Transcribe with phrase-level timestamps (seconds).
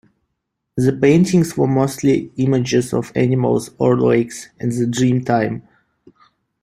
[0.77, 5.61] The paintings were mostly images of animals or lakes, and the Dreamtime.